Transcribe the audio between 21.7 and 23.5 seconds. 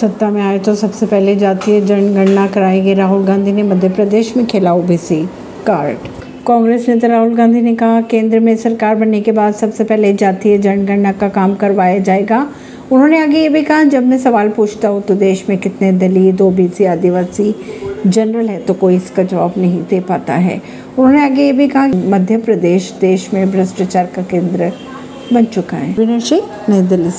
मध्य प्रदेश देश में